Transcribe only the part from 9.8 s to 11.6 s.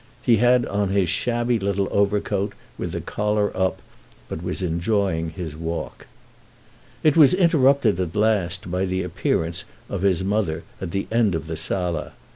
of his mother at the end of the